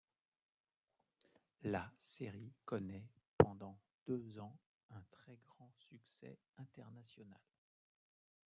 [1.61, 3.07] La série connaît
[3.37, 3.77] pendant
[4.07, 4.57] deux ans
[4.89, 7.37] un très grand succès international.